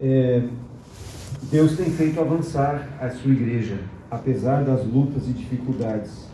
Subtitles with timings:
[0.00, 0.48] é,
[1.50, 3.78] Deus tem feito avançar a sua igreja,
[4.10, 6.28] apesar das lutas e dificuldades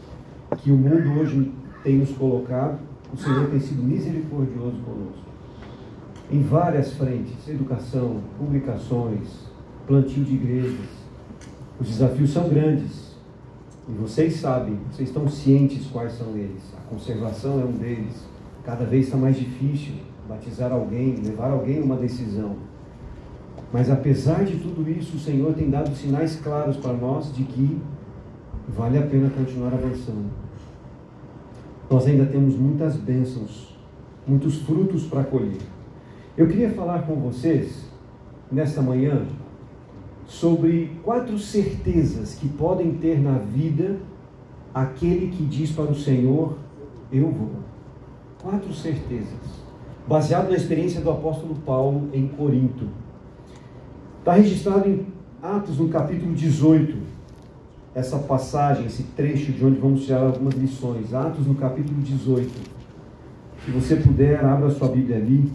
[0.59, 1.53] que o mundo hoje
[1.83, 2.79] tem nos colocado,
[3.13, 5.25] o Senhor tem sido misericordioso conosco.
[6.31, 9.29] Em várias frentes, educação, publicações,
[9.87, 10.87] plantio de igrejas.
[11.79, 13.15] Os desafios são grandes.
[13.89, 16.63] E vocês sabem, vocês estão cientes quais são eles.
[16.77, 18.27] A conservação é um deles.
[18.65, 19.95] Cada vez está mais difícil
[20.27, 22.57] batizar alguém, levar alguém a uma decisão.
[23.75, 27.77] Mas apesar de tudo isso, o Senhor tem dado sinais claros para nós de que
[28.69, 30.31] vale a pena continuar avançando.
[31.91, 33.77] Nós ainda temos muitas bênçãos,
[34.25, 35.59] muitos frutos para colher.
[36.37, 37.91] Eu queria falar com vocês,
[38.49, 39.27] nesta manhã,
[40.25, 43.99] sobre quatro certezas que podem ter na vida
[44.73, 46.59] aquele que diz para o Senhor:
[47.11, 47.51] Eu vou.
[48.41, 49.65] Quatro certezas.
[50.07, 53.03] Baseado na experiência do apóstolo Paulo em Corinto.
[54.25, 55.07] Está registrado em
[55.43, 56.97] Atos, no capítulo 18,
[57.95, 61.13] essa passagem, esse trecho de onde vamos tirar algumas lições.
[61.13, 62.51] Atos, no capítulo 18.
[63.63, 65.53] Se você puder, abra sua Bíblia ali.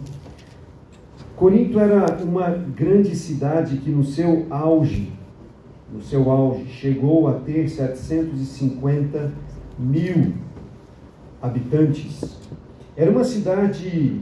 [1.34, 5.12] Corinto era uma grande cidade que no seu auge,
[5.92, 9.32] no seu auge, chegou a ter 750
[9.76, 10.32] mil
[11.42, 12.38] habitantes.
[12.96, 14.20] Era uma cidade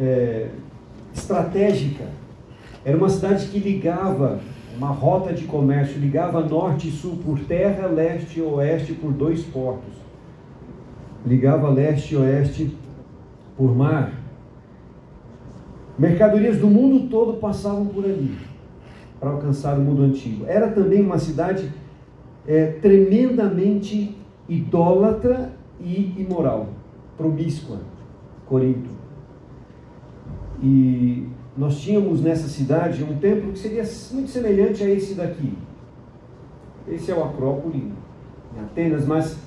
[0.00, 0.48] é,
[1.14, 2.06] estratégica
[2.86, 4.38] era uma cidade que ligava,
[4.76, 9.42] uma rota de comércio, ligava norte e sul por terra, leste e oeste por dois
[9.42, 9.92] portos.
[11.26, 12.76] Ligava leste e oeste
[13.56, 14.12] por mar.
[15.98, 18.38] Mercadorias do mundo todo passavam por ali
[19.18, 20.44] para alcançar o mundo antigo.
[20.46, 21.68] Era também uma cidade
[22.46, 24.16] é, tremendamente
[24.48, 26.68] idólatra e imoral,
[27.16, 27.80] promíscua,
[28.46, 28.90] Corinto.
[30.62, 35.54] E nós tínhamos nessa cidade um templo que seria muito semelhante a esse daqui.
[36.86, 37.92] Esse é o Acrópole
[38.54, 39.38] em Atenas, mas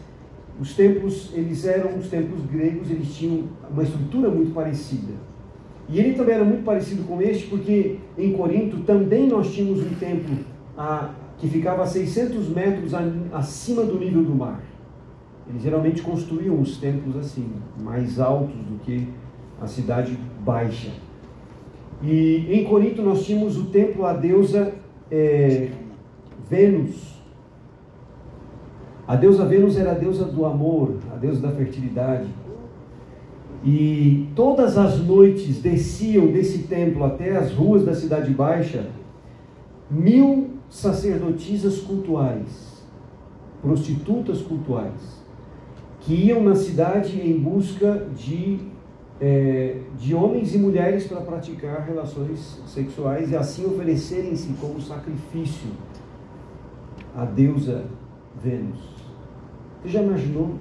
[0.60, 5.14] os templos, eles eram os templos gregos, eles tinham uma estrutura muito parecida.
[5.88, 9.96] E ele também era muito parecido com este, porque em Corinto também nós tínhamos um
[9.96, 10.38] templo
[10.78, 13.02] a, que ficava a 600 metros a,
[13.34, 14.62] acima do nível do mar.
[15.50, 17.50] Eles geralmente construíam os templos assim,
[17.82, 19.08] mais altos do que
[19.60, 20.92] a cidade baixa.
[22.02, 24.74] E em Corinto nós tínhamos o templo à deusa
[25.12, 25.70] é,
[26.50, 27.20] Vênus.
[29.08, 32.28] A deusa Vênus era a deusa do amor, a deusa da fertilidade.
[33.66, 38.88] E todas as noites desciam desse templo até as ruas da Cidade Baixa
[39.90, 42.84] mil sacerdotisas cultuais,
[43.62, 45.20] prostitutas cultuais,
[46.02, 48.60] que iam na cidade em busca de
[49.22, 55.70] é, de homens e mulheres para praticar relações sexuais e assim oferecerem-se como sacrifício
[57.16, 57.86] à deusa
[58.42, 58.80] Vênus.
[59.82, 60.56] Você já imaginou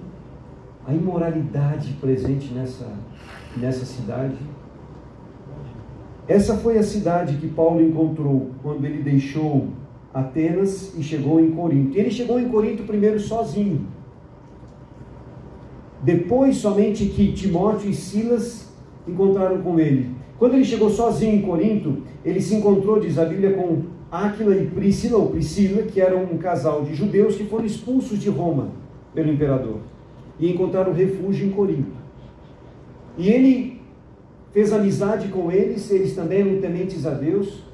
[0.87, 2.91] a imoralidade presente nessa,
[3.57, 4.37] nessa cidade?
[6.27, 9.69] Essa foi a cidade que Paulo encontrou quando ele deixou
[10.13, 11.97] Atenas e chegou em Corinto.
[11.97, 13.87] Ele chegou em Corinto primeiro sozinho
[16.03, 18.69] depois somente que Timóteo e Silas
[19.07, 20.11] encontraram com ele.
[20.39, 24.67] Quando ele chegou sozinho em Corinto, ele se encontrou, diz a Bíblia, com Áquila e
[24.67, 28.69] Priscila, ou Priscila, que eram um casal de judeus que foram expulsos de Roma
[29.15, 29.79] pelo imperador
[30.39, 31.91] e encontraram refúgio em Corinto.
[33.17, 33.81] E ele
[34.53, 37.65] fez amizade com eles, eles também eram tementes a Deus,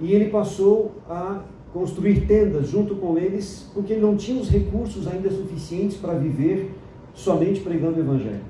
[0.00, 1.42] e ele passou a
[1.72, 6.70] construir tendas junto com eles, porque ele não tinha os recursos ainda suficientes para viver
[7.14, 8.40] somente pregando o Evangelho.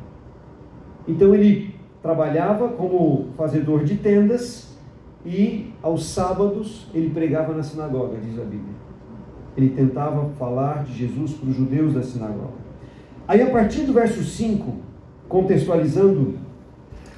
[1.06, 4.76] Então ele trabalhava como fazedor de tendas
[5.24, 8.80] e aos sábados ele pregava na sinagoga, diz a Bíblia.
[9.56, 12.60] Ele tentava falar de Jesus para os judeus da sinagoga.
[13.26, 14.72] Aí a partir do verso 5,
[15.28, 16.38] contextualizando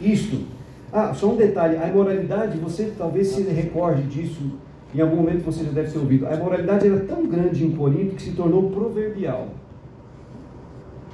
[0.00, 0.46] isto,
[0.92, 4.52] ah, só um detalhe, a imoralidade, você talvez se recorde disso,
[4.94, 6.26] em algum momento você já deve ter ouvido.
[6.26, 9.48] A imoralidade era tão grande em Corinto que se tornou proverbial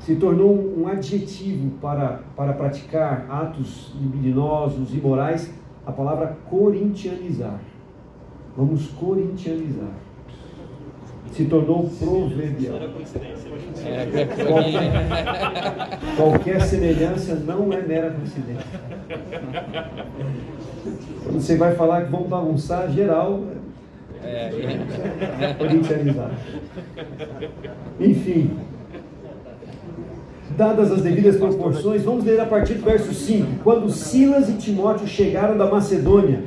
[0.09, 5.53] se tornou um adjetivo para, para praticar atos libidinosos, imorais,
[5.87, 7.61] a palavra corintianizar.
[8.57, 9.91] Vamos corintianizar.
[11.33, 12.79] Se tornou proverbial.
[14.47, 14.97] Qualquer,
[16.17, 18.81] qualquer semelhança não é mera coincidência.
[21.23, 23.43] Quando você vai falar que vamos bagunçar, geral,
[24.25, 25.55] é.
[25.59, 26.31] corintianizar.
[28.01, 28.57] Enfim,
[30.57, 33.63] dadas as devidas proporções, vamos ler a partir do verso 5.
[33.63, 36.45] Quando Silas e Timóteo chegaram da Macedônia,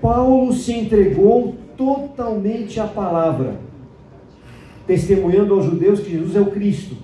[0.00, 3.56] Paulo se entregou totalmente à palavra,
[4.86, 6.96] testemunhando aos judeus que Jesus é o Cristo.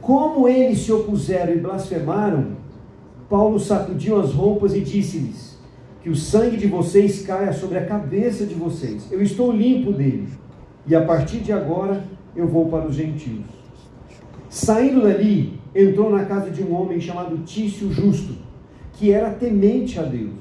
[0.00, 2.56] Como eles se opuseram e blasfemaram,
[3.28, 5.58] Paulo sacudiu as roupas e disse-lhes:
[6.02, 9.06] Que o sangue de vocês caia sobre a cabeça de vocês.
[9.10, 10.28] Eu estou limpo dele.
[10.86, 12.04] E a partir de agora
[12.34, 13.61] eu vou para os gentios.
[14.52, 18.34] Saindo dali, entrou na casa de um homem chamado Tício Justo,
[18.92, 20.34] que era temente a Deus.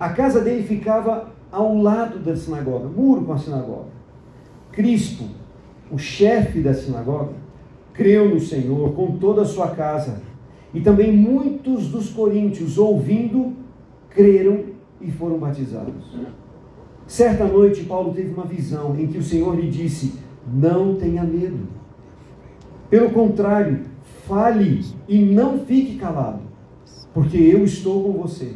[0.00, 3.90] A casa dele ficava ao lado da sinagoga, muro com a sinagoga.
[4.72, 5.24] Crispo,
[5.92, 7.34] o chefe da sinagoga,
[7.92, 10.22] creu no Senhor com toda a sua casa.
[10.72, 13.52] E também muitos dos coríntios, ouvindo,
[14.08, 14.64] creram
[14.98, 16.16] e foram batizados.
[17.06, 20.14] Certa noite, Paulo teve uma visão em que o Senhor lhe disse:
[20.50, 21.75] Não tenha medo.
[22.88, 23.80] Pelo contrário,
[24.26, 26.40] fale e não fique calado,
[27.12, 28.52] porque eu estou com você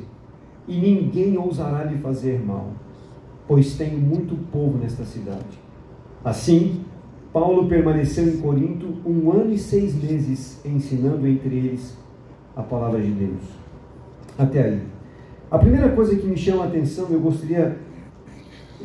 [0.68, 2.68] e ninguém ousará lhe fazer mal,
[3.48, 5.58] pois tenho muito povo nesta cidade.
[6.24, 6.84] Assim,
[7.32, 11.96] Paulo permaneceu em Corinto um ano e seis meses, ensinando entre eles
[12.54, 13.42] a palavra de Deus.
[14.38, 14.82] Até aí.
[15.50, 17.78] A primeira coisa que me chama a atenção, eu gostaria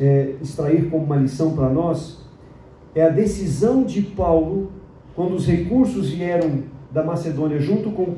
[0.00, 2.24] é, extrair como uma lição para nós,
[2.94, 4.70] é a decisão de Paulo,
[5.16, 8.16] quando os recursos vieram da Macedônia junto com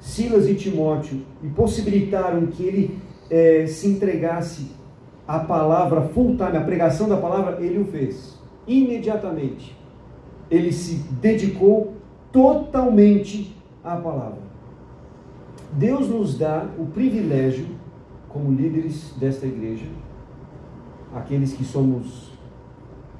[0.00, 2.98] Silas e Timóteo e possibilitaram que ele
[3.30, 4.72] é, se entregasse
[5.28, 8.36] à palavra full time, à pregação da palavra, ele o fez.
[8.66, 9.78] Imediatamente.
[10.50, 11.94] Ele se dedicou
[12.32, 14.40] totalmente à palavra.
[15.72, 17.66] Deus nos dá o privilégio,
[18.28, 19.86] como líderes desta igreja,
[21.14, 22.32] aqueles que somos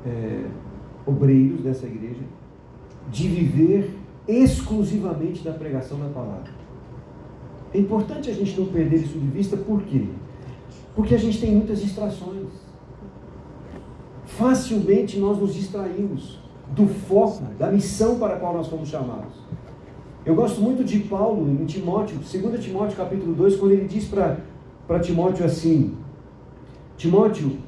[0.04, 0.44] é,
[1.06, 2.22] obreiros dessa igreja,
[3.10, 3.96] de viver
[4.26, 6.50] exclusivamente da pregação da palavra.
[7.72, 10.06] É importante a gente não perder isso de vista, por quê?
[10.94, 12.48] Porque a gente tem muitas distrações.
[14.24, 19.34] Facilmente nós nos distraímos do foco, da missão para a qual nós fomos chamados.
[20.24, 25.00] Eu gosto muito de Paulo em Timóteo, 2 Timóteo capítulo 2, quando ele diz para
[25.00, 25.96] Timóteo assim:
[26.96, 27.58] Timóteo,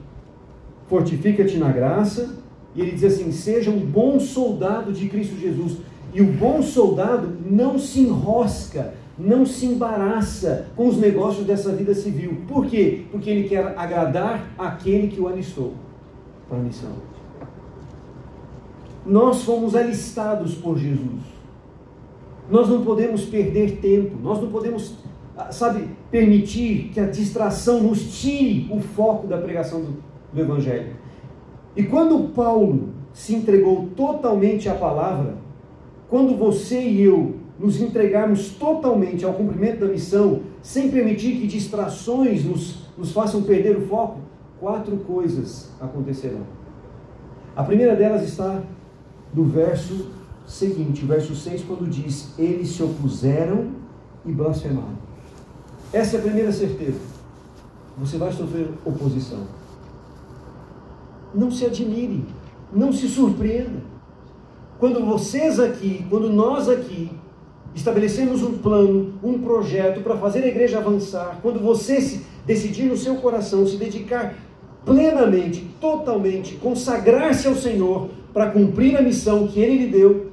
[0.86, 2.41] fortifica-te na graça,
[2.74, 5.78] e ele diz assim: seja um bom soldado de Cristo Jesus.
[6.14, 11.94] E o bom soldado não se enrosca, não se embaraça com os negócios dessa vida
[11.94, 12.42] civil.
[12.46, 13.04] Por quê?
[13.10, 15.72] Porque ele quer agradar aquele que o alistou
[16.48, 16.90] para a missão.
[19.06, 21.22] Nós fomos alistados por Jesus.
[22.50, 24.96] Nós não podemos perder tempo, nós não podemos,
[25.50, 29.96] sabe, permitir que a distração nos tire o foco da pregação do,
[30.32, 31.01] do Evangelho.
[31.76, 35.36] E quando Paulo se entregou totalmente à palavra,
[36.08, 42.44] quando você e eu nos entregarmos totalmente ao cumprimento da missão, sem permitir que distrações
[42.44, 44.20] nos, nos façam perder o foco,
[44.58, 46.42] quatro coisas acontecerão.
[47.54, 48.62] A primeira delas está
[49.32, 50.10] no verso
[50.46, 53.72] seguinte, o verso 6, quando diz: Eles se opuseram
[54.24, 54.98] e blasfemaram.
[55.92, 56.98] Essa é a primeira certeza.
[57.98, 59.61] Você vai sofrer oposição.
[61.34, 62.24] Não se admire,
[62.72, 63.80] não se surpreenda.
[64.78, 67.10] Quando vocês aqui, quando nós aqui
[67.74, 72.96] estabelecemos um plano, um projeto para fazer a igreja avançar, quando você se decidir no
[72.96, 74.34] seu coração se dedicar
[74.84, 80.32] plenamente, totalmente, consagrar-se ao Senhor para cumprir a missão que Ele lhe deu,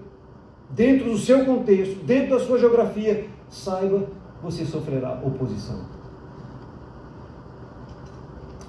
[0.72, 4.08] dentro do seu contexto, dentro da sua geografia, saiba,
[4.42, 5.82] você sofrerá oposição.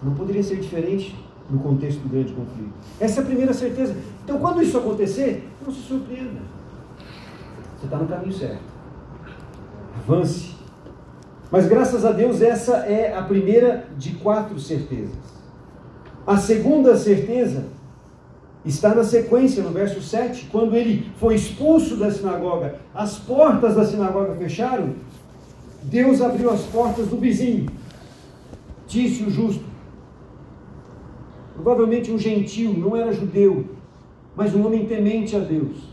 [0.03, 1.15] Não poderia ser diferente
[1.51, 2.73] no contexto do grande conflito.
[2.99, 3.97] Essa é a primeira certeza.
[4.25, 6.41] Então, quando isso acontecer, não se surpreenda.
[7.79, 8.63] Você está no caminho certo.
[9.97, 10.55] Avance.
[11.51, 15.17] Mas graças a Deus, essa é a primeira de quatro certezas.
[16.27, 17.65] A segunda certeza
[18.65, 23.85] está na sequência, no verso 7, quando ele foi expulso da sinagoga, as portas da
[23.85, 24.95] sinagoga fecharam,
[25.83, 27.71] Deus abriu as portas do vizinho,
[28.87, 29.70] disse o justo.
[31.61, 33.67] Provavelmente um gentil, não era judeu,
[34.35, 35.91] mas um homem temente a Deus.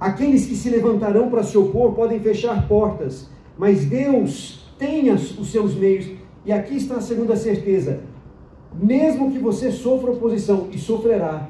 [0.00, 5.74] Aqueles que se levantarão para se opor podem fechar portas, mas Deus tem os seus
[5.74, 6.10] meios.
[6.44, 8.00] E aqui está a segunda certeza:
[8.74, 11.48] mesmo que você sofra oposição e sofrerá,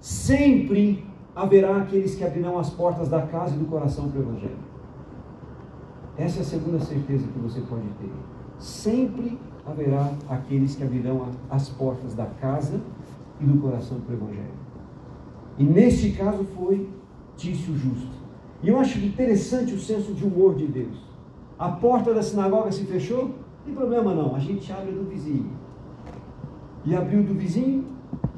[0.00, 4.56] sempre haverá aqueles que abrirão as portas da casa e do coração para o Evangelho.
[6.16, 8.10] Essa é a segunda certeza que você pode ter.
[8.58, 12.80] Sempre haverá aqueles que abrirão as portas da casa
[13.40, 14.66] e do coração para o Evangelho.
[15.58, 16.88] E neste caso foi
[17.36, 18.16] Tício Justo.
[18.62, 20.96] E eu acho interessante o senso de humor de Deus.
[21.58, 25.50] A porta da sinagoga se fechou, tem problema não, a gente abre do vizinho.
[26.84, 27.84] E abriu do vizinho,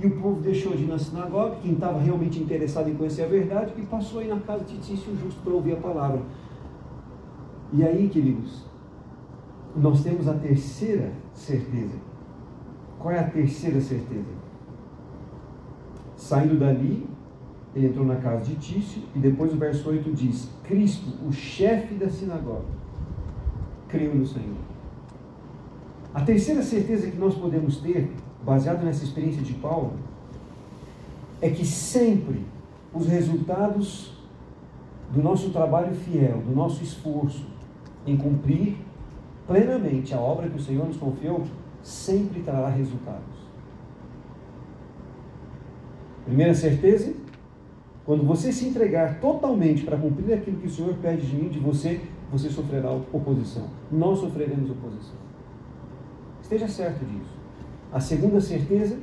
[0.01, 3.27] e o povo deixou de ir na sinagoga, quem estava realmente interessado em conhecer a
[3.27, 6.21] verdade, e passou aí na casa de Tício Justo para ouvir a palavra.
[7.73, 8.65] E aí, queridos,
[9.79, 11.97] nós temos a terceira certeza.
[12.99, 14.31] Qual é a terceira certeza?
[16.17, 17.07] Saindo dali,
[17.75, 21.95] ele entrou na casa de Tício, e depois o verso 8 diz: Cristo, o chefe
[21.95, 22.65] da sinagoga,
[23.89, 24.57] creu no Senhor.
[26.13, 28.11] A terceira certeza que nós podemos ter,
[28.45, 29.93] baseado nessa experiência de Paulo,
[31.41, 32.45] é que sempre
[32.93, 34.13] os resultados
[35.13, 37.47] do nosso trabalho fiel, do nosso esforço
[38.07, 38.77] em cumprir
[39.49, 41.45] plenamente a obra que o Senhor nos confiou,
[41.83, 43.39] sempre trará resultados.
[46.27, 47.15] Primeira certeza,
[48.05, 51.59] quando você se entregar totalmente para cumprir aquilo que o Senhor pede de mim, de
[51.59, 52.01] você,
[52.31, 53.69] você sofrerá oposição.
[53.91, 55.17] Nós sofreremos oposição.
[56.43, 57.39] Esteja certo disso.
[57.91, 58.99] A segunda certeza,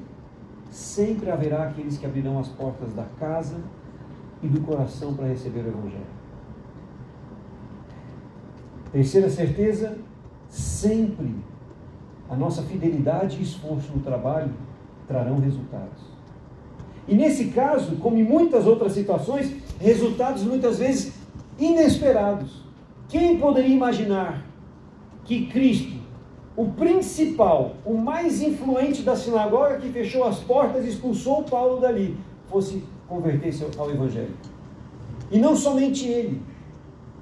[0.69, 3.57] sempre haverá aqueles que abrirão as portas da casa
[4.43, 6.15] e do coração para receber o Evangelho.
[8.91, 9.97] Terceira certeza,
[10.55, 11.35] sempre
[12.29, 14.51] a nossa fidelidade e esforço no trabalho
[15.07, 16.15] trarão resultados.
[17.07, 21.13] E nesse caso, como em muitas outras situações, resultados muitas vezes
[21.59, 22.63] inesperados.
[23.07, 24.43] Quem poderia imaginar
[25.23, 25.93] que Cristo,
[26.55, 32.17] o principal, o mais influente da sinagoga que fechou as portas e expulsou Paulo dali,
[32.49, 34.33] fosse converter-se ao Evangelho?
[35.29, 36.41] E não somente ele,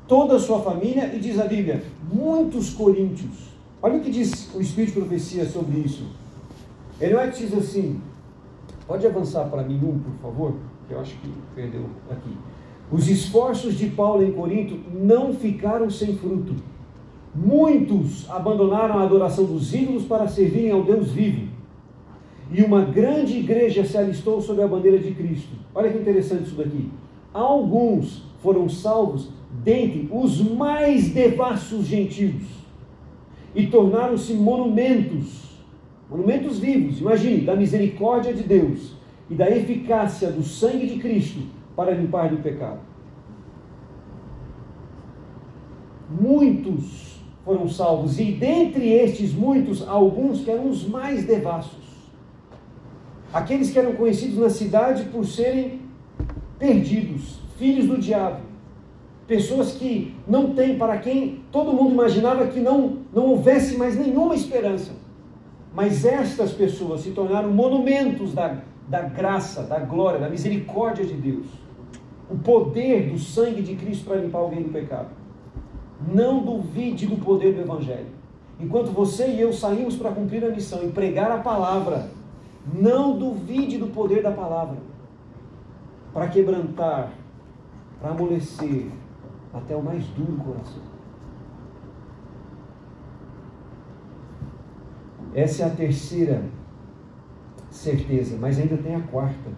[0.08, 3.54] toda a sua família, e diz a Bíblia, muitos coríntios.
[3.82, 6.06] Olha o que diz o Espírito de Profecia sobre isso.
[7.00, 8.00] Ele que diz assim,
[8.88, 10.54] Pode avançar para mim um, por favor?
[10.88, 12.32] Que eu acho que perdeu aqui.
[12.92, 16.54] Os esforços de Paulo em Corinto não ficaram sem fruto.
[17.34, 21.48] Muitos abandonaram a adoração dos ídolos para servirem ao Deus vivo.
[22.52, 25.56] E uma grande igreja se alistou sob a bandeira de Cristo.
[25.74, 26.92] Olha que interessante isso daqui.
[27.34, 29.30] Alguns foram salvos
[29.62, 32.44] dentre os mais devassos gentios
[33.54, 35.44] e tornaram-se monumentos
[36.10, 38.94] monumentos vivos, imagine, da misericórdia de Deus
[39.30, 41.40] e da eficácia do sangue de Cristo
[41.76, 42.80] para limpar do pecado.
[46.22, 52.12] Muitos foram salvos, e dentre estes muitos, alguns que eram os mais devassos.
[53.34, 55.82] Aqueles que eram conhecidos na cidade por serem
[56.60, 58.53] perdidos, filhos do diabo.
[59.28, 64.36] Pessoas que não têm, para quem todo mundo imaginava que não, não houvesse mais nenhuma
[64.36, 64.92] esperança.
[65.74, 71.48] Mas estas pessoas se tornaram monumentos da, da graça, da glória, da misericórdia de Deus.
[72.30, 75.10] O poder do sangue de Cristo para limpar alguém do pecado.
[76.14, 78.08] Não duvide do poder do Evangelho.
[78.60, 82.10] Enquanto você e eu saímos para cumprir a missão e pregar a palavra,
[82.74, 84.78] não duvide do poder da palavra
[86.14, 87.12] para quebrantar,
[88.00, 88.88] para amolecer
[89.54, 90.82] até o mais duro coração.
[95.34, 96.44] Essa é a terceira
[97.70, 99.52] certeza, mas ainda tem a quarta.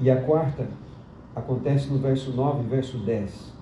[0.00, 0.66] E a quarta
[1.34, 3.52] acontece no verso 9 e verso 10.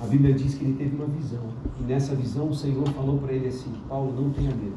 [0.00, 1.42] A Bíblia diz que ele teve uma visão.
[1.78, 4.76] E nessa visão o Senhor falou para ele assim: Paulo, não tenha medo.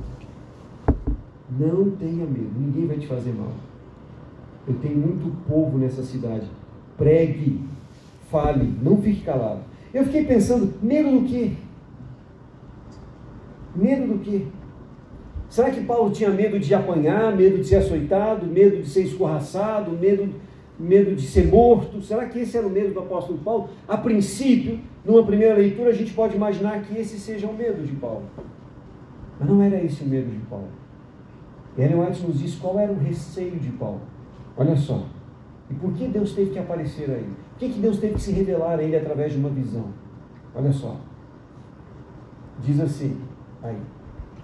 [1.58, 3.52] Não tenha medo, ninguém vai te fazer mal.
[4.68, 6.50] Eu tenho muito povo nessa cidade.
[6.98, 7.64] Pregue,
[8.34, 9.60] fale, não fique calado.
[9.94, 11.52] Eu fiquei pensando: medo do quê?
[13.76, 14.48] Medo do quê?
[15.48, 19.92] Será que Paulo tinha medo de apanhar, medo de ser açoitado, medo de ser escorraçado,
[19.92, 20.34] medo,
[20.80, 22.02] medo de ser morto?
[22.02, 23.70] Será que esse era o medo do apóstolo Paulo?
[23.88, 27.94] A princípio, numa primeira leitura, a gente pode imaginar que esse seja o medo de
[27.94, 28.24] Paulo.
[29.40, 30.70] Mas não era esse o medo de Paulo.
[31.78, 34.02] Ellen White nos diz qual era o receio de Paulo.
[34.58, 35.04] Olha só.
[35.70, 37.43] E por que Deus teve que aparecer a ele?
[37.54, 39.86] Por que, que Deus teve que se revelar a ele através de uma visão?
[40.56, 40.98] Olha só.
[42.60, 43.18] Diz assim,
[43.62, 43.78] aí.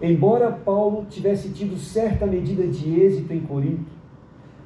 [0.01, 3.92] Embora Paulo tivesse tido certa medida de êxito em Corinto,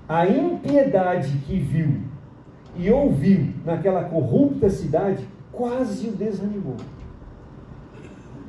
[0.07, 2.01] a impiedade que viu
[2.75, 6.77] e ouviu naquela corrupta cidade quase o desanimou.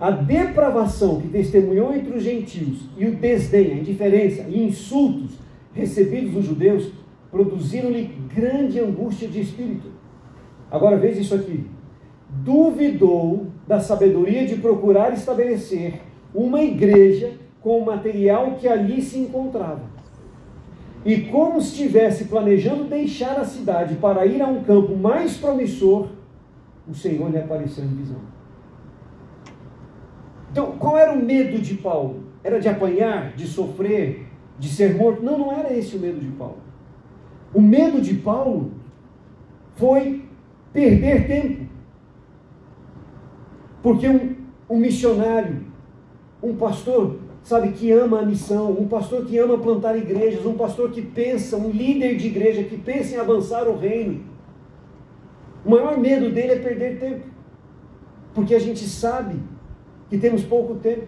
[0.00, 5.38] A depravação que testemunhou entre os gentios e o desdém, a indiferença e insultos
[5.72, 6.92] recebidos dos judeus
[7.34, 9.88] produziram-lhe grande angústia de espírito.
[10.70, 11.68] Agora veja isso aqui.
[12.30, 16.00] Duvidou da sabedoria de procurar estabelecer
[16.32, 19.82] uma igreja com o material que ali se encontrava.
[21.04, 26.10] E como estivesse planejando deixar a cidade para ir a um campo mais promissor,
[26.88, 28.20] o Senhor lhe apareceu em visão.
[30.52, 32.22] Então, qual era o medo de Paulo?
[32.44, 35.20] Era de apanhar, de sofrer, de ser morto?
[35.20, 36.63] Não, não era esse o medo de Paulo.
[37.54, 38.72] O medo de Paulo
[39.76, 40.24] foi
[40.72, 41.66] perder tempo.
[43.82, 44.34] Porque um,
[44.68, 45.62] um missionário,
[46.42, 50.90] um pastor, sabe, que ama a missão, um pastor que ama plantar igrejas, um pastor
[50.90, 54.22] que pensa, um líder de igreja que pensa em avançar o reino,
[55.64, 57.26] o maior medo dele é perder tempo.
[58.34, 59.36] Porque a gente sabe
[60.10, 61.06] que temos pouco tempo.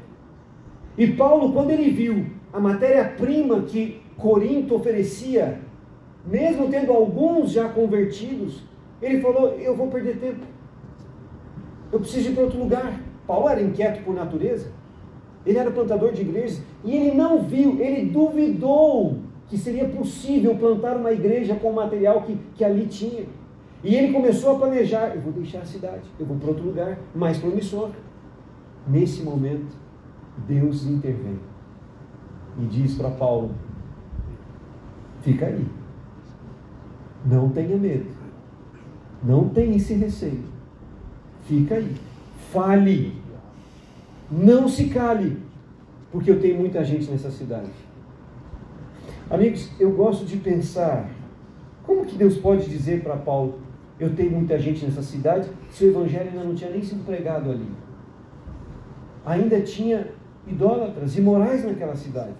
[0.96, 5.60] E Paulo, quando ele viu a matéria-prima que Corinto oferecia,
[6.26, 8.62] mesmo tendo alguns já convertidos,
[9.00, 10.44] ele falou: Eu vou perder tempo.
[11.92, 13.00] Eu preciso ir para outro lugar.
[13.26, 14.70] Paulo era inquieto por natureza.
[15.44, 16.60] Ele era plantador de igrejas.
[16.84, 19.18] E ele não viu, ele duvidou
[19.48, 23.24] que seria possível plantar uma igreja com o material que, que ali tinha.
[23.84, 26.98] E ele começou a planejar: eu vou deixar a cidade, eu vou para outro lugar
[27.14, 27.90] mais promissor.
[28.88, 29.76] Nesse momento,
[30.46, 31.38] Deus intervém
[32.58, 33.52] e diz para Paulo:
[35.22, 35.64] fica aí,
[37.26, 38.06] não tenha medo,
[39.22, 40.44] não tenha esse receio,
[41.44, 41.94] fica aí,
[42.52, 43.20] fale,
[44.30, 45.38] não se cale,
[46.12, 47.70] porque eu tenho muita gente nessa cidade.
[49.28, 51.10] Amigos, eu gosto de pensar
[51.82, 53.58] como que Deus pode dizer para Paulo:
[53.98, 57.50] eu tenho muita gente nessa cidade, se o evangelho ainda não tinha nem sido pregado
[57.50, 57.68] ali.
[59.24, 60.08] Ainda tinha
[60.46, 62.34] idólatras, imorais naquela cidade.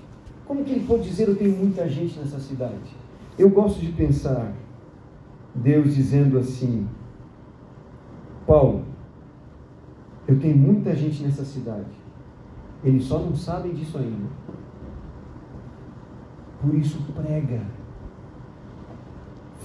[0.46, 2.94] Como que ele pode dizer eu tenho muita gente nessa cidade?
[3.36, 4.52] Eu gosto de pensar
[5.56, 6.86] Deus dizendo assim:
[8.46, 8.84] Paulo,
[10.28, 11.90] eu tenho muita gente nessa cidade.
[12.84, 14.26] Eles só não sabem disso ainda.
[16.60, 17.62] Por isso prega.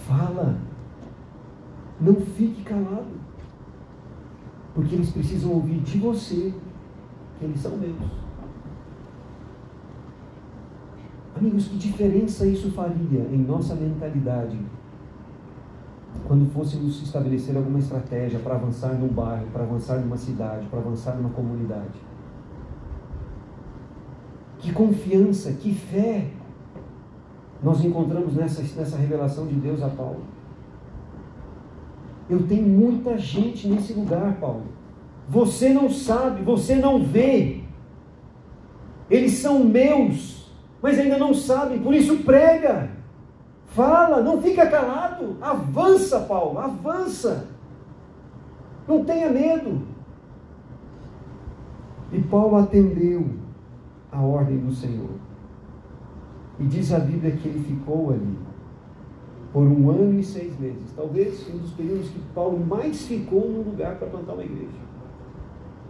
[0.08, 0.58] Fala.
[2.00, 3.22] Não fique calado.
[4.74, 6.54] Porque eles precisam ouvir de você
[7.38, 7.96] que eles são meus.
[11.36, 14.58] Amigos, que diferença isso faria em nossa mentalidade
[16.28, 21.16] quando fôssemos estabelecer alguma estratégia para avançar num bairro, para avançar numa cidade, para avançar
[21.16, 22.00] numa comunidade?
[24.60, 26.28] Que confiança, que fé
[27.64, 30.22] nós encontramos nessa, nessa revelação de Deus a Paulo.
[32.30, 34.66] Eu tenho muita gente nesse lugar, Paulo.
[35.28, 37.62] Você não sabe, você não vê.
[39.10, 40.50] Eles são meus,
[40.82, 42.90] mas ainda não sabem, por isso prega.
[43.72, 45.38] Fala, não fica calado.
[45.42, 47.48] Avança, Paulo, avança.
[48.88, 49.82] Não tenha medo.
[52.12, 53.26] E Paulo atendeu
[54.12, 55.12] a ordem do Senhor.
[56.60, 58.38] E diz a Bíblia que ele ficou ali
[59.54, 60.92] por um ano e seis meses.
[60.96, 64.92] Talvez um dos períodos que Paulo mais ficou no lugar para plantar uma igreja.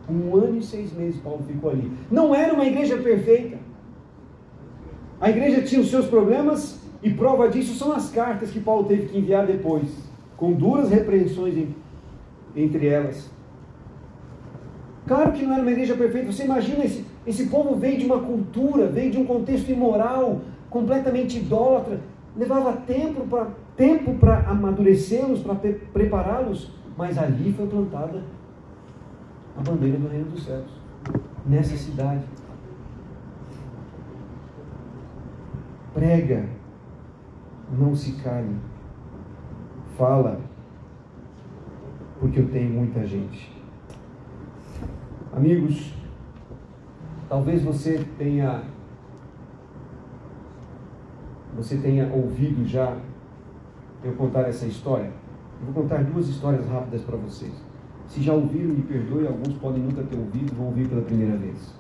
[0.08, 1.92] Um ano e seis meses Paulo ficou ali.
[2.12, 3.58] Não era uma igreja perfeita.
[5.20, 9.08] A igreja tinha os seus problemas e prova disso são as cartas que Paulo teve
[9.08, 9.90] que enviar depois,
[10.38, 11.68] com duras repreensões
[12.56, 13.30] entre elas.
[15.08, 16.32] Claro que não era uma igreja perfeita.
[16.32, 21.38] Você imagina esse, esse povo veio de uma cultura, veio de um contexto imoral, completamente
[21.38, 22.00] idólatra,
[22.36, 25.56] levava tempo para tempo para amadurecê-los, para
[25.92, 28.22] prepará-los, mas ali foi plantada
[29.58, 30.70] a bandeira do reino dos céus
[31.46, 32.24] nessa cidade.
[35.94, 36.46] Prega,
[37.78, 38.56] não se cale,
[39.98, 40.40] fala,
[42.20, 43.52] porque eu tenho muita gente.
[45.34, 45.94] Amigos,
[47.30, 48.64] talvez você tenha
[51.56, 52.98] você tenha ouvido já
[54.04, 55.12] eu contar essa história.
[55.60, 57.54] Eu vou contar duas histórias rápidas para vocês.
[58.08, 61.74] Se já ouviram, me perdoe, alguns podem nunca ter ouvido, vão ouvir pela primeira vez.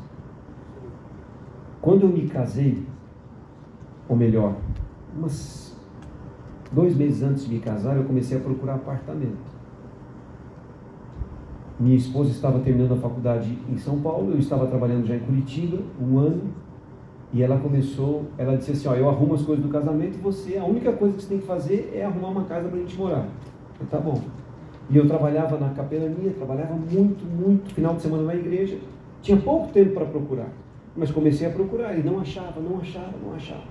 [1.82, 2.86] Quando eu me casei,
[4.08, 4.56] ou melhor,
[5.16, 5.71] umas
[6.72, 9.52] dois meses antes de me casar, eu comecei a procurar apartamento.
[11.80, 15.80] Minha esposa estava terminando a faculdade em São Paulo, eu estava trabalhando já em Curitiba,
[16.00, 16.44] um ano,
[17.34, 20.58] e ela começou, ela disse assim, ó, eu arrumo as coisas do casamento e você,
[20.58, 22.98] a única coisa que você tem que fazer é arrumar uma casa para a gente
[22.98, 23.28] morar.
[23.80, 24.22] Eu, tá bom.
[24.90, 28.78] E eu trabalhava na capelania, trabalhava muito, muito, final de semana na igreja,
[29.22, 30.50] tinha pouco tempo para procurar,
[30.96, 33.64] mas comecei a procurar e não achava, não achava, não achava.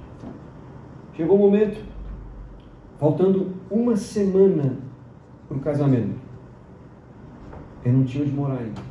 [1.14, 1.78] Chegou o um momento,
[3.00, 4.76] faltando uma semana
[5.48, 6.20] para o casamento,
[7.82, 8.82] eu não tinha onde morar ainda.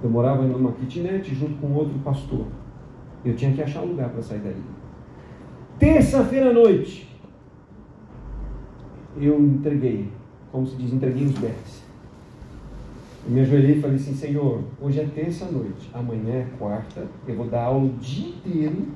[0.00, 2.46] Eu morava numa kitnet junto com outro pastor.
[3.24, 4.62] Eu tinha que achar um lugar para sair dali.
[5.80, 7.12] Terça-feira à noite,
[9.20, 10.08] eu entreguei,
[10.52, 11.84] como se diz, entreguei os bens.
[13.26, 17.46] Eu me ajoelhei e falei assim, Senhor, hoje é terça-noite, amanhã é quarta, eu vou
[17.46, 18.86] dar aula o dia inteiro,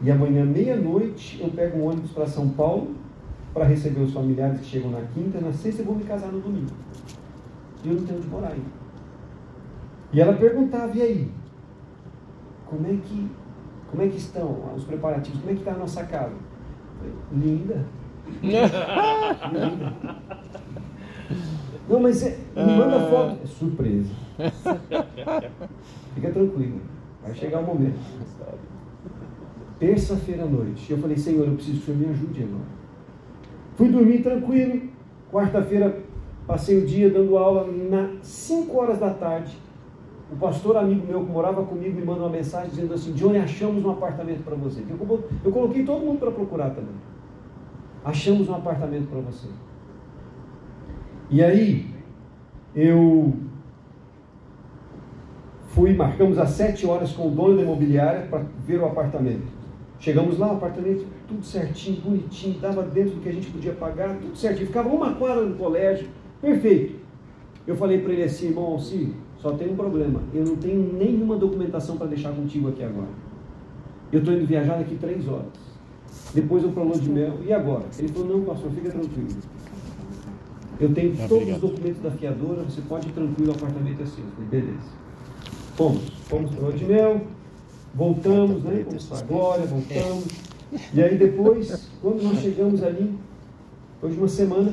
[0.00, 2.94] e amanhã, meia-noite, eu pego um ônibus para São Paulo
[3.54, 6.40] para receber os familiares que chegam na quinta, na sexta eu vou me casar no
[6.40, 6.72] domingo.
[7.84, 8.84] E eu não tenho onde morar ainda.
[10.12, 11.30] E ela perguntava, e aí?
[12.66, 13.30] Como é que,
[13.90, 15.38] como é que estão os preparativos?
[15.38, 16.34] Como é que está a nossa casa?
[16.98, 17.84] Falei, Linda.
[18.42, 18.86] Linda.
[21.88, 23.38] Não, mas é, me manda foto.
[23.44, 24.10] É surpresa.
[26.14, 26.80] Fica tranquilo.
[27.22, 27.98] Vai chegar o momento.
[29.78, 30.90] Terça-feira à noite.
[30.90, 32.83] Eu falei, Senhor, eu preciso que o Senhor me ajude agora.
[33.76, 34.88] Fui dormir tranquilo.
[35.30, 36.02] Quarta-feira
[36.46, 39.56] passei o dia dando aula nas 5 horas da tarde.
[40.32, 43.84] O pastor amigo meu que morava comigo me manda uma mensagem dizendo assim: Johnny, achamos
[43.84, 44.82] um apartamento para você.
[44.88, 46.94] Eu, coloquei todo mundo para procurar também.
[48.04, 49.48] Achamos um apartamento para você.
[51.30, 51.86] E aí,
[52.74, 53.34] eu
[55.68, 59.53] fui, marcamos às sete horas com o dono da imobiliária para ver o apartamento.
[60.04, 64.14] Chegamos lá, o apartamento tudo certinho, bonitinho, dava dentro do que a gente podia pagar,
[64.18, 64.66] tudo certinho.
[64.66, 66.06] Ficava uma quadra no colégio,
[66.42, 66.96] perfeito.
[67.66, 70.20] Eu falei para ele assim, irmão Alci, só tem um problema.
[70.34, 73.08] Eu não tenho nenhuma documentação para deixar contigo aqui agora.
[74.12, 75.46] Eu estou indo viajar daqui três horas.
[76.34, 77.38] Depois eu para de mel.
[77.42, 77.84] E agora?
[77.98, 79.28] Ele falou, não, pastor, fica tranquilo.
[80.78, 84.04] Eu tenho ah, todos os documentos da fiadora, você pode ir tranquilo, o apartamento é
[84.04, 84.24] seu.
[84.34, 84.92] Falei, beleza.
[85.76, 87.22] Fomos, fomos para o de mel,
[87.94, 88.84] voltamos, né?
[88.84, 90.26] Fomos para a glória, voltamos.
[90.92, 93.14] E aí depois, quando nós chegamos ali,
[93.94, 94.72] depois de uma semana,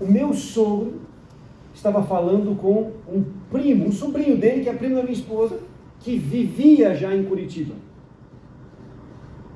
[0.00, 1.00] o meu sogro
[1.74, 5.60] estava falando com um primo, um sobrinho dele, que é primo da minha esposa,
[6.00, 7.74] que vivia já em Curitiba.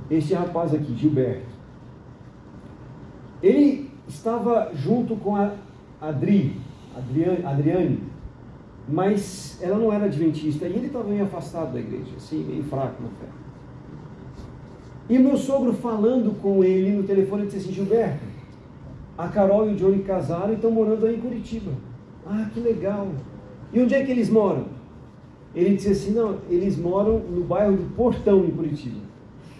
[0.08, 1.56] Esse rapaz aqui, Gilberto.
[3.42, 5.52] Ele estava junto com a
[6.00, 6.56] Adri,
[6.96, 8.02] Adriane, Adriane,
[8.88, 13.02] mas ela não era adventista e ele estava meio afastado da igreja, assim, meio fraco
[13.02, 13.26] na fé.
[15.08, 18.24] E meu sogro falando com ele no telefone disse assim: Gilberto,
[19.16, 21.70] a Carol e o Johnny casaram e estão morando aí em Curitiba.
[22.26, 23.08] Ah, que legal.
[23.72, 24.66] E onde é que eles moram?
[25.54, 29.00] Ele disse assim: não, eles moram no bairro do Portão, em Curitiba.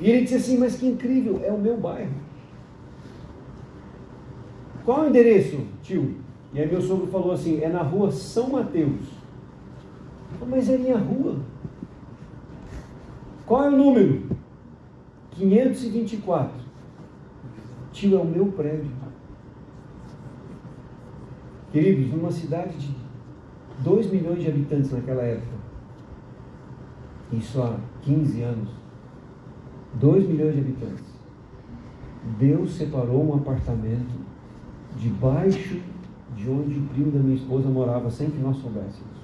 [0.01, 2.27] E ele disse assim: mas que incrível, é o meu bairro.
[4.85, 6.15] Qual é o endereço, tio?
[6.53, 9.16] E aí meu sogro falou assim: é na rua São Mateus.
[10.45, 11.37] Mas é minha rua.
[13.47, 14.25] Qual é o número?
[15.31, 16.53] 524.
[17.93, 18.91] Tio, é o meu prédio.
[21.73, 22.95] Queridos, numa cidade de
[23.81, 25.57] 2 milhões de habitantes naquela época,
[27.33, 28.71] isso há 15 anos,
[29.95, 31.05] 2 milhões de habitantes,
[32.39, 34.15] Deus separou um apartamento
[34.97, 35.81] debaixo
[36.35, 39.16] de onde o primo da minha esposa morava, sem que nós soubéssemos.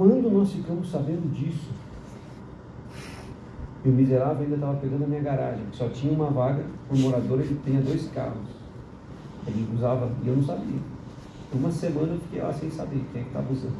[0.00, 1.68] Quando nós ficamos sabendo disso,
[3.84, 6.96] e o miserável ainda estava pegando a minha garagem, que só tinha uma vaga por
[6.96, 8.48] morador, ele tinha dois carros.
[9.46, 10.78] Ele usava, e eu não sabia.
[11.52, 13.76] Uma semana eu fiquei lá sem saber quem é que estava usando.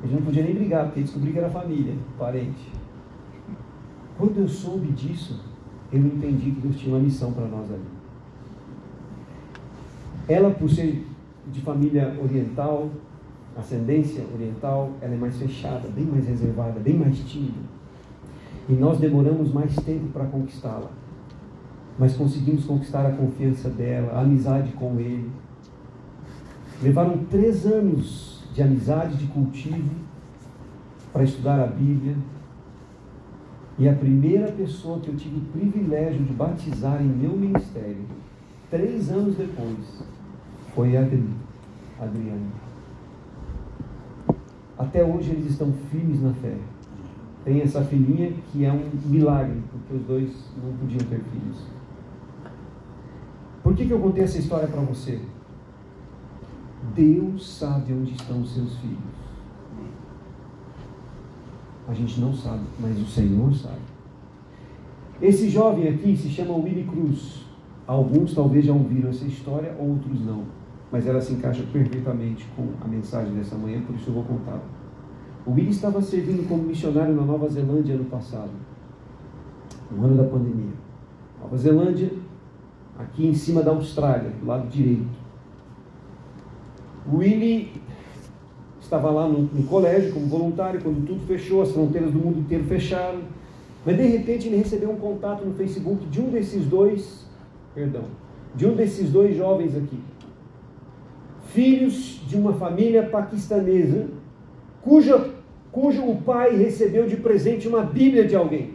[0.00, 2.70] A gente não podia nem brigar, porque descobri que era família, parente.
[4.16, 5.40] Quando eu soube disso,
[5.92, 7.82] eu entendi que Deus tinha uma missão para nós ali.
[10.28, 11.04] Ela, por ser
[11.50, 12.88] de família oriental,
[13.56, 17.74] ascendência oriental, ela é mais fechada, bem mais reservada, bem mais tímida.
[18.68, 20.90] E nós demoramos mais tempo para conquistá-la.
[21.98, 25.30] Mas conseguimos conquistar a confiança dela, a amizade com ele.
[26.82, 29.90] Levaram três anos de amizade, de cultivo,
[31.12, 32.16] para estudar a Bíblia.
[33.78, 38.04] E a primeira pessoa que eu tive o privilégio de batizar em meu ministério,
[38.70, 40.04] três anos depois,
[40.74, 41.28] foi a Adri,
[42.00, 42.63] Adriana.
[44.78, 46.56] Até hoje eles estão firmes na fé
[47.44, 50.30] tem essa filhinha que é um milagre, porque os dois
[50.62, 51.58] não podiam ter filhos.
[53.62, 55.20] Por que, que eu contei essa história para você?
[56.94, 58.98] Deus sabe onde estão os seus filhos.
[61.86, 63.82] A gente não sabe, mas o Senhor sabe.
[65.20, 67.44] Esse jovem aqui se chama Willy Cruz.
[67.86, 70.44] Alguns talvez já ouviram essa história, outros não.
[70.94, 74.60] Mas ela se encaixa perfeitamente com a mensagem dessa manhã, por isso eu vou contar.
[75.44, 78.52] O Willi estava servindo como missionário na Nova Zelândia ano passado,
[79.90, 80.70] no ano da pandemia.
[81.42, 82.12] Nova Zelândia,
[82.96, 85.18] aqui em cima da Austrália, do lado direito.
[87.12, 87.72] O Willi
[88.80, 92.62] estava lá no, no, colégio como voluntário, quando tudo fechou, as fronteiras do mundo inteiro
[92.66, 93.22] fecharam.
[93.84, 97.26] Mas de repente ele recebeu um contato no Facebook de um desses dois,
[97.74, 98.04] perdão,
[98.54, 99.98] de um desses dois jovens aqui.
[101.54, 104.08] Filhos de uma família paquistanesa,
[104.82, 105.30] cuja,
[105.70, 108.74] cujo o pai recebeu de presente uma Bíblia de alguém.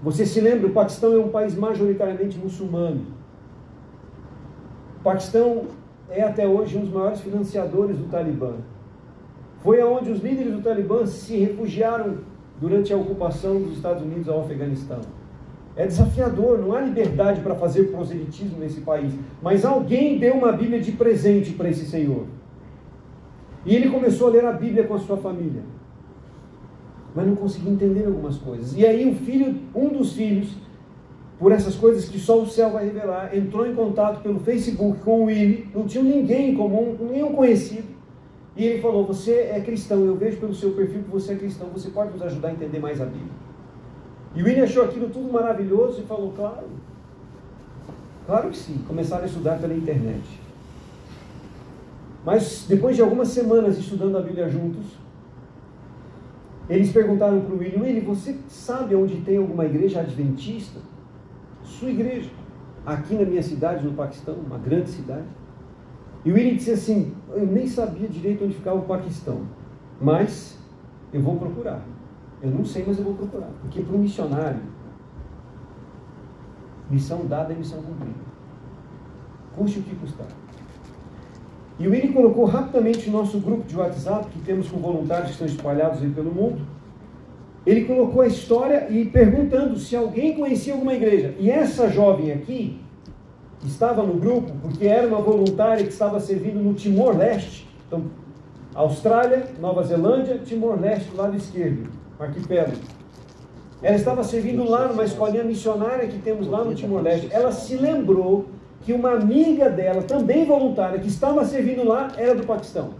[0.00, 3.06] Você se lembra, o Paquistão é um país majoritariamente muçulmano.
[5.00, 5.64] O Paquistão
[6.08, 8.52] é até hoje um dos maiores financiadores do Talibã.
[9.62, 12.18] Foi aonde os líderes do Talibã se refugiaram
[12.60, 15.00] durante a ocupação dos Estados Unidos ao Afeganistão.
[15.76, 19.12] É desafiador, não há liberdade para fazer proselitismo nesse país.
[19.42, 22.26] Mas alguém deu uma Bíblia de presente para esse senhor.
[23.66, 25.62] E ele começou a ler a Bíblia com a sua família.
[27.14, 28.76] Mas não conseguia entender algumas coisas.
[28.76, 30.54] E aí o filho, um dos filhos,
[31.38, 35.22] por essas coisas que só o céu vai revelar, entrou em contato pelo Facebook com
[35.22, 37.94] o Willy, não tinha ninguém em comum, nenhum conhecido.
[38.56, 41.68] E ele falou: Você é cristão, eu vejo pelo seu perfil que você é cristão,
[41.68, 43.32] você pode nos ajudar a entender mais a Bíblia.
[44.34, 46.66] E o William achou aquilo tudo maravilhoso e falou: Claro,
[48.26, 48.78] claro que sim.
[48.86, 50.40] Começaram a estudar pela internet.
[52.24, 54.84] Mas depois de algumas semanas estudando a Bíblia juntos,
[56.68, 60.80] eles perguntaram para o William: William, você sabe onde tem alguma igreja adventista?
[61.62, 62.30] Sua igreja,
[62.84, 65.26] aqui na minha cidade, no Paquistão, uma grande cidade.
[66.24, 69.42] E o William disse assim: Eu nem sabia direito onde ficava o Paquistão,
[70.00, 70.58] mas
[71.12, 71.84] eu vou procurar.
[72.44, 73.48] Eu não sei, mas eu vou procurar.
[73.62, 74.60] Porque para um missionário,
[76.90, 78.14] missão dada é missão cumprida.
[79.56, 80.26] Custe o que custar.
[81.78, 85.46] E o William colocou rapidamente nosso grupo de WhatsApp, que temos com voluntários que estão
[85.46, 86.60] espalhados aí pelo mundo.
[87.64, 91.34] Ele colocou a história e perguntando se alguém conhecia alguma igreja.
[91.38, 92.78] E essa jovem aqui,
[93.64, 97.66] estava no grupo porque era uma voluntária que estava servindo no Timor-Leste.
[97.86, 98.04] Então,
[98.74, 102.76] Austrália, Nova Zelândia, Timor-Leste, do lado esquerdo, arquipélago.
[103.82, 107.28] Ela estava servindo lá numa escolinha missionária que temos lá no Timor-Leste.
[107.30, 108.46] Ela se lembrou
[108.80, 112.90] que uma amiga dela, também voluntária, que estava servindo lá, era do Paquistão.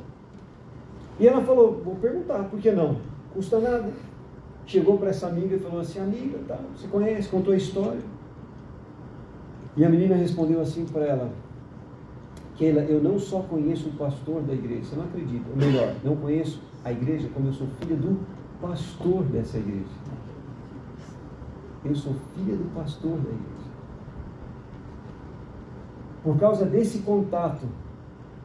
[1.19, 2.97] E ela falou: Vou perguntar, por que não?
[3.33, 3.91] Custa nada.
[4.67, 8.01] Chegou para essa amiga e falou assim: Amiga, tá, você conhece, contou a história.
[9.77, 11.31] E a menina respondeu assim para ela:
[12.57, 16.17] Keila, eu não só conheço o pastor da igreja, você não acredita, ou melhor, não
[16.17, 18.19] conheço a igreja como eu sou filha do
[18.69, 19.85] pastor dessa igreja.
[21.85, 23.65] Eu sou filha do pastor da igreja.
[26.23, 27.67] Por causa desse contato,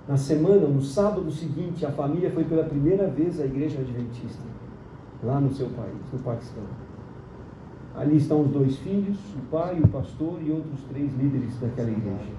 [0.06, 4.44] na semana, no sábado seguinte, a família foi pela primeira vez à igreja adventista,
[5.24, 6.64] lá no seu país, no Paquistão.
[7.96, 12.34] Ali estão os dois filhos, o pai, o pastor e outros três líderes daquela igreja.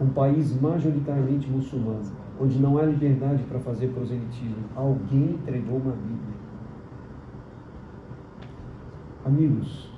[0.00, 4.64] Um país majoritariamente muçulmano, onde não há liberdade para fazer proselitismo.
[4.74, 6.36] Alguém entregou uma Bíblia.
[9.24, 9.90] Amigos,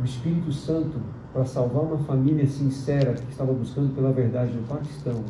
[0.00, 0.98] o Espírito Santo,
[1.32, 5.24] para salvar uma família sincera que estava buscando pela verdade no Paquistão,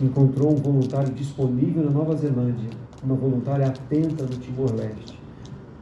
[0.00, 2.70] encontrou um voluntário disponível na Nova Zelândia
[3.02, 5.18] uma voluntária atenta no Timor-Leste.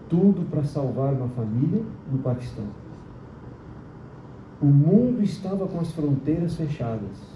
[0.08, 2.66] Tudo para salvar uma família no Paquistão.
[4.60, 7.35] O mundo estava com as fronteiras fechadas.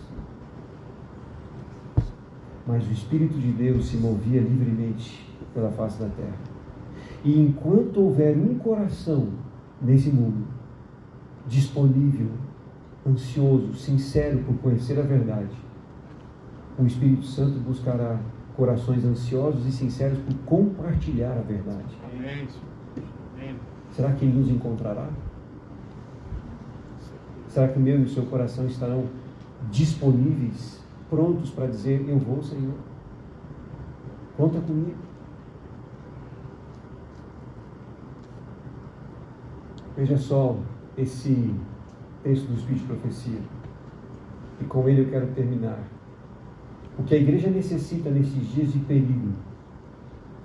[2.66, 6.38] Mas o Espírito de Deus se movia livremente pela face da terra.
[7.24, 9.28] E enquanto houver um coração
[9.80, 10.46] nesse mundo
[11.46, 12.28] disponível,
[13.06, 15.56] ansioso, sincero por conhecer a verdade,
[16.78, 18.18] o Espírito Santo buscará
[18.56, 21.98] corações ansiosos e sinceros por compartilhar a verdade.
[23.90, 25.08] Será que Ele nos encontrará?
[27.48, 29.04] Será que o meu e o seu coração estarão
[29.70, 30.79] disponíveis,
[31.10, 32.74] prontos para dizer: Eu vou, Senhor?
[34.36, 34.96] Conta comigo.
[39.96, 40.56] Veja só
[40.96, 41.52] esse
[42.22, 43.40] texto do Espírito de Profecia.
[44.60, 45.78] E com ele eu quero terminar.
[46.98, 49.32] O que a igreja necessita nesses dias de perigo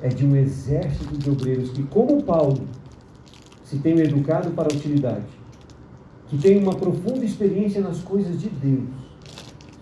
[0.01, 2.65] é de um exército de obreiros que, como Paulo,
[3.63, 5.25] se tenham educado para a utilidade,
[6.27, 9.04] que tenham uma profunda experiência nas coisas de Deus,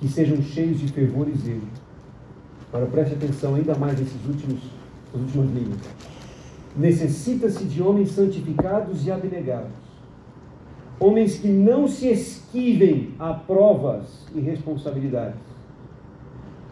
[0.04, 1.62] que sejam cheios de fervor e zelo.
[2.74, 4.60] Agora preste atenção ainda mais nesses últimos,
[5.14, 5.80] nas últimas linhas.
[6.76, 9.72] Necessita-se de homens santificados e abnegados,
[11.00, 15.54] homens que não se esquivem a provas e responsabilidades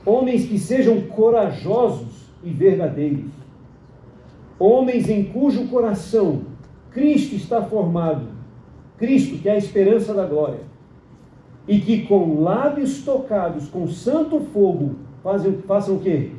[0.06, 3.32] homens que sejam corajosos e verdadeiros,
[4.58, 6.42] homens em cujo coração
[6.92, 8.28] Cristo está formado,
[8.98, 10.71] Cristo que é a esperança da glória,
[11.68, 16.32] e que com lábios tocados com santo fogo fazem, façam o quê?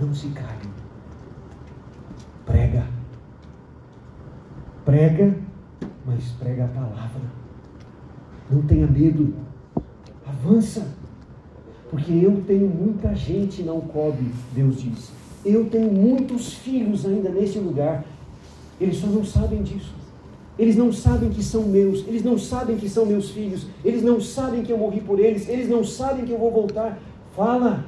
[0.00, 0.70] Não se calem.
[2.46, 2.86] Prega.
[4.84, 5.36] Prega,
[6.06, 7.20] mas prega a palavra.
[8.50, 9.34] Não tenha medo.
[10.26, 10.86] Avança.
[11.90, 15.10] Porque eu tenho muita gente não cobre, Deus diz.
[15.44, 18.04] Eu tenho muitos filhos ainda nesse lugar.
[18.80, 19.97] Eles só não sabem disso.
[20.58, 24.20] Eles não sabem que são meus, eles não sabem que são meus filhos, eles não
[24.20, 26.98] sabem que eu morri por eles, eles não sabem que eu vou voltar.
[27.36, 27.84] Fala.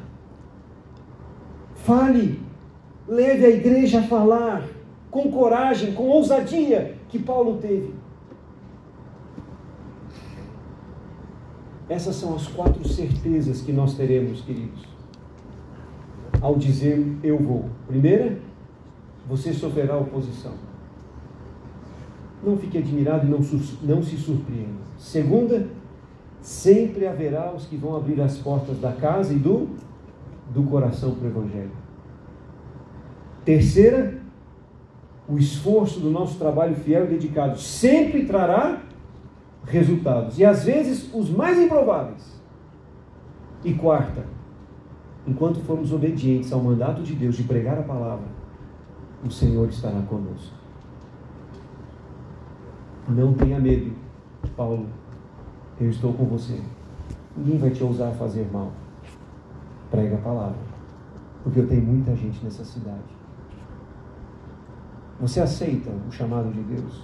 [1.74, 2.38] Fale.
[3.08, 4.68] Leve a igreja a falar
[5.10, 7.92] com coragem, com ousadia que Paulo teve.
[11.88, 14.84] Essas são as quatro certezas que nós teremos, queridos,
[16.40, 17.64] ao dizer eu vou.
[17.88, 18.38] Primeira,
[19.28, 20.69] você sofrerá oposição.
[22.42, 23.40] Não fique admirado e não,
[23.82, 24.80] não se surpreenda.
[24.98, 25.68] Segunda,
[26.40, 29.68] sempre haverá os que vão abrir as portas da casa e do,
[30.52, 31.72] do coração para o Evangelho.
[33.44, 34.20] Terceira,
[35.28, 38.82] o esforço do nosso trabalho fiel e dedicado sempre trará
[39.64, 42.40] resultados, e às vezes os mais improváveis.
[43.64, 44.24] E quarta,
[45.26, 48.26] enquanto formos obedientes ao mandato de Deus de pregar a palavra,
[49.24, 50.59] o Senhor estará conosco.
[53.08, 53.92] Não tenha medo,
[54.56, 54.86] Paulo,
[55.80, 56.60] eu estou com você.
[57.36, 58.70] Ninguém vai te ousar fazer mal.
[59.90, 60.58] Prega a palavra,
[61.42, 63.20] porque eu tenho muita gente nessa cidade.
[65.20, 67.02] Você aceita o chamado de Deus?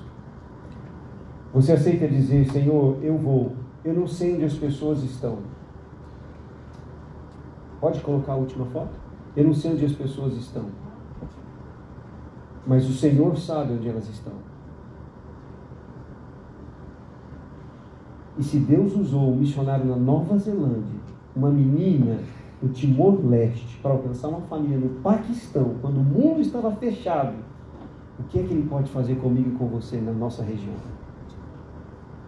[1.53, 3.55] Você aceita dizer, Senhor, eu vou.
[3.85, 5.39] Eu não sei onde as pessoas estão.
[7.81, 8.95] Pode colocar a última foto?
[9.37, 10.67] Eu não sei onde as pessoas estão.
[12.67, 14.33] Mas o Senhor sabe onde elas estão.
[18.39, 21.01] E se Deus usou um missionário na Nova Zelândia,
[21.35, 22.19] uma menina
[22.63, 27.35] no Timor-Leste, para alcançar uma família no Paquistão, quando o mundo estava fechado,
[28.19, 30.75] o que é que Ele pode fazer comigo e com você na nossa região?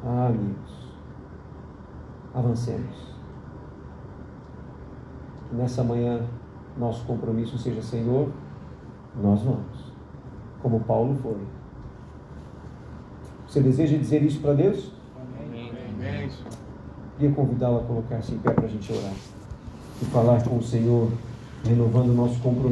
[0.04, 0.94] Ah, amigos,
[2.34, 3.14] avancemos.
[5.48, 6.22] Que nessa manhã
[6.78, 8.30] nosso compromisso seja, Senhor,
[9.20, 9.92] nós vamos,
[10.62, 11.38] como Paulo foi.
[13.46, 14.97] Você deseja dizer isso para Deus?
[16.08, 16.30] Amém.
[17.18, 19.12] Queria convidá-lo a colocar-se em pé para a gente orar
[20.00, 21.10] e falar com o Senhor,
[21.64, 22.66] renovando o nosso compromisso.